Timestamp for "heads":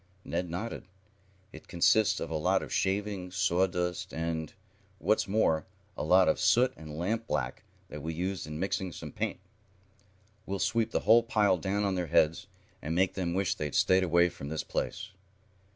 12.07-12.47